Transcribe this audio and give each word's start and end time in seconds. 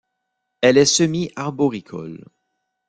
Elle 0.61 0.77
est 0.79 0.85
semi-arboricole. 0.85 2.25